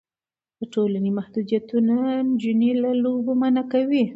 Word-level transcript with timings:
د 0.57 0.61
ټولنې 0.73 1.09
محدودیتونه 1.19 1.95
نجونې 2.27 2.71
له 2.83 2.91
لوبو 3.03 3.31
منع 3.41 3.63
کوي. 3.71 4.03